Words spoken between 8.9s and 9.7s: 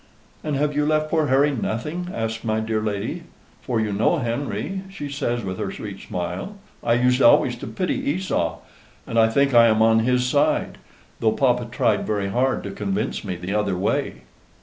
and I think I